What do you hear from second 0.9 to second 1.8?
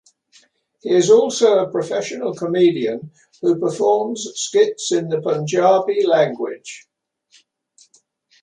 is also a